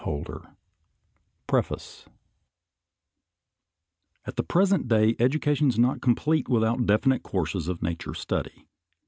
2 0.03 0.23
PREFACE 1.45 2.05
At 4.25 4.35
the 4.35 4.41
present 4.41 4.87
day 4.87 5.15
education 5.19 5.69
is 5.69 5.77
not 5.77 6.01
complete 6.01 6.49
without 6.49 6.87
definite 6.87 7.21
courses 7.21 7.67
of 7.67 7.83
nature 7.83 8.15
study. 8.15 8.67